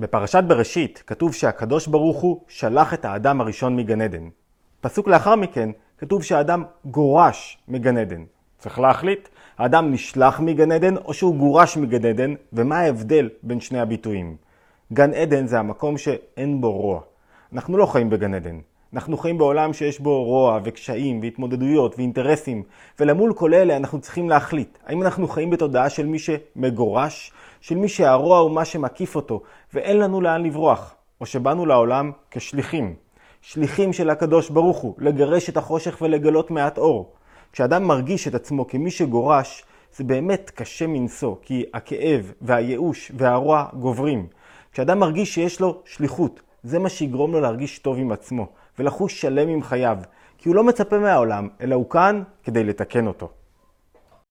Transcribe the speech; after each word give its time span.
בפרשת 0.00 0.44
בראשית 0.46 1.02
כתוב 1.06 1.34
שהקדוש 1.34 1.86
ברוך 1.86 2.20
הוא 2.20 2.40
שלח 2.48 2.94
את 2.94 3.04
האדם 3.04 3.40
הראשון 3.40 3.76
מגן 3.76 4.00
עדן. 4.00 4.28
פסוק 4.80 5.08
לאחר 5.08 5.36
מכן 5.36 5.70
כתוב 5.98 6.22
שהאדם 6.22 6.64
גורש 6.84 7.58
מגן 7.68 7.96
עדן. 7.96 8.24
צריך 8.58 8.78
להחליט, 8.78 9.28
האדם 9.58 9.92
נשלח 9.92 10.40
מגן 10.40 10.72
עדן 10.72 10.96
או 10.96 11.14
שהוא 11.14 11.36
גורש 11.36 11.76
מגן 11.76 12.04
עדן, 12.04 12.34
ומה 12.52 12.78
ההבדל 12.78 13.28
בין 13.42 13.60
שני 13.60 13.80
הביטויים. 13.80 14.36
גן 14.92 15.14
עדן 15.14 15.46
זה 15.46 15.58
המקום 15.58 15.98
שאין 15.98 16.60
בו 16.60 16.72
רוע. 16.72 17.00
אנחנו 17.52 17.78
לא 17.78 17.86
חיים 17.86 18.10
בגן 18.10 18.34
עדן. 18.34 18.58
אנחנו 18.94 19.16
חיים 19.16 19.38
בעולם 19.38 19.72
שיש 19.72 20.00
בו 20.00 20.24
רוע 20.24 20.60
וקשיים 20.64 21.20
והתמודדויות 21.22 21.94
ואינטרסים, 21.98 22.62
ולמול 23.00 23.32
כל 23.32 23.54
אלה 23.54 23.76
אנחנו 23.76 24.00
צריכים 24.00 24.28
להחליט. 24.28 24.78
האם 24.86 25.02
אנחנו 25.02 25.28
חיים 25.28 25.50
בתודעה 25.50 25.90
של 25.90 26.06
מי 26.06 26.18
שמגורש, 26.18 27.32
של 27.60 27.76
מי 27.76 27.88
שהרוע 27.88 28.38
הוא 28.38 28.50
מה 28.50 28.64
שמקיף 28.64 29.16
אותו, 29.16 29.42
ואין 29.74 29.98
לנו 29.98 30.20
לאן 30.20 30.42
לברוח, 30.42 30.94
או 31.20 31.26
שבאנו 31.26 31.66
לעולם 31.66 32.12
כשליחים. 32.30 32.94
שליחים 33.42 33.92
של 33.92 34.10
הקדוש 34.10 34.50
ברוך 34.50 34.78
הוא, 34.78 34.94
לגרש 34.98 35.48
את 35.48 35.56
החושך 35.56 35.98
ולגלות 36.02 36.50
מעט 36.50 36.78
אור. 36.78 37.12
כשאדם 37.52 37.84
מרגיש 37.84 38.28
את 38.28 38.34
עצמו 38.34 38.66
כמי 38.66 38.90
שגורש, 38.90 39.64
זה 39.96 40.04
באמת 40.04 40.50
קשה 40.54 40.86
מנשוא, 40.86 41.36
כי 41.42 41.64
הכאב 41.74 42.32
והייאוש 42.40 43.12
והרוע 43.14 43.64
גוברים. 43.74 44.26
כשאדם 44.72 44.98
מרגיש 44.98 45.34
שיש 45.34 45.60
לו 45.60 45.82
שליחות, 45.84 46.40
זה 46.62 46.78
מה 46.78 46.88
שיגרום 46.88 47.32
לו 47.32 47.40
להרגיש 47.40 47.78
טוב 47.78 47.98
עם 47.98 48.12
עצמו, 48.12 48.48
ולחוש 48.78 49.20
שלם 49.20 49.48
עם 49.48 49.62
חייו, 49.62 49.98
כי 50.38 50.48
הוא 50.48 50.56
לא 50.56 50.64
מצפה 50.64 50.98
מהעולם, 50.98 51.48
אלא 51.60 51.74
הוא 51.74 51.90
כאן 51.90 52.22
כדי 52.42 52.64
לתקן 52.64 53.06
אותו. 53.06 53.28